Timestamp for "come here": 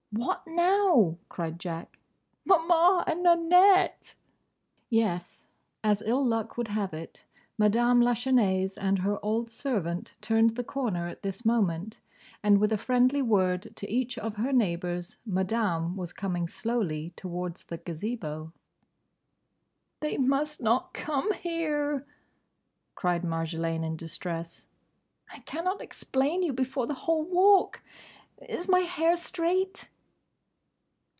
20.93-22.05